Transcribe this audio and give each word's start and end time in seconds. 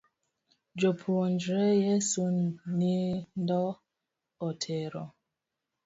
Jopuonjre 0.79 1.61
Yeso 1.83 2.23
nindo 2.79 3.61
otero. 4.47 5.03